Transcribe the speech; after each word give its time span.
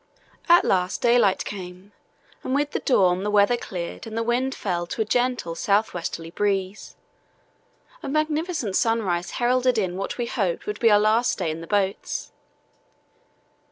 At 0.49 0.65
last 0.65 1.03
daylight 1.03 1.45
came, 1.45 1.91
and 2.43 2.55
with 2.55 2.71
the 2.71 2.79
dawn 2.79 3.21
the 3.21 3.29
weather 3.29 3.55
cleared 3.55 4.07
and 4.07 4.17
the 4.17 4.23
wind 4.23 4.55
fell 4.55 4.87
to 4.87 5.01
a 5.03 5.05
gentle 5.05 5.53
south 5.53 5.93
westerly 5.93 6.31
breeze. 6.31 6.95
A 8.01 8.09
magnificent 8.09 8.75
sunrise 8.75 9.29
heralded 9.37 9.77
in 9.77 9.97
what 9.97 10.17
we 10.17 10.25
hoped 10.25 10.65
would 10.65 10.79
be 10.79 10.89
our 10.89 10.97
last 10.99 11.37
day 11.37 11.51
in 11.51 11.61
the 11.61 11.67
boats. 11.67 12.31